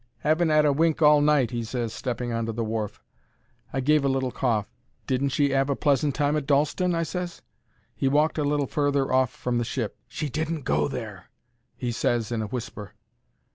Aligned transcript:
"Haven't 0.21 0.49
'ad 0.49 0.65
a 0.65 0.73
wink 0.73 1.03
all 1.03 1.21
night," 1.21 1.51
he 1.51 1.63
ses, 1.63 1.93
stepping 1.93 2.31
on 2.33 2.47
to 2.47 2.51
the 2.51 2.63
wharf. 2.63 3.03
I 3.71 3.81
gave 3.81 4.03
a 4.03 4.07
little 4.09 4.31
cough. 4.31 4.67
"Didn't 5.05 5.29
she 5.29 5.53
'ave 5.53 5.71
a 5.71 5.75
pleasant 5.75 6.15
time 6.15 6.35
at 6.35 6.47
Dalston?" 6.47 6.95
I 6.95 7.03
ses. 7.03 7.43
He 7.93 8.07
walked 8.07 8.39
a 8.39 8.43
little 8.43 8.65
further 8.65 9.13
off 9.13 9.29
from 9.29 9.59
the 9.59 9.63
ship. 9.63 9.95
"She 10.07 10.27
didn't 10.27 10.61
go 10.63 10.87
there," 10.87 11.25
he 11.77 11.91
ses, 11.91 12.31
in 12.31 12.41
a 12.41 12.47
whisper. 12.47 12.93